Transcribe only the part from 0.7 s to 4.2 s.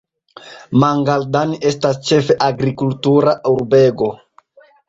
Mangaldan estas ĉefe agrikultura urbego.